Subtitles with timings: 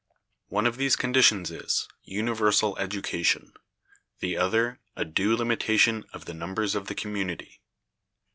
[0.47, 3.53] One of these conditions is, universal education;
[4.19, 7.61] the other, a due limitation of the numbers of the community.